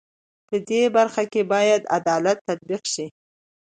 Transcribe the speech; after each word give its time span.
په 0.47 0.55
دې 0.69 0.83
برخه 0.95 1.23
کې 1.31 1.41
بايد 1.53 1.81
عدالت 1.97 2.37
تطبيق 2.49 2.83
شي. 2.93 3.05